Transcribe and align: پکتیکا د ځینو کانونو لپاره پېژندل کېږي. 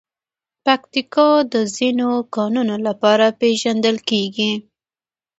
پکتیکا 0.65 1.29
د 1.53 1.55
ځینو 1.75 2.09
کانونو 2.35 2.75
لپاره 2.87 3.25
پېژندل 3.39 3.97
کېږي. 4.09 4.51